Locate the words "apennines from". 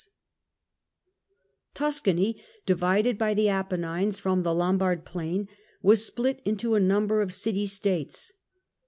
3.49-4.41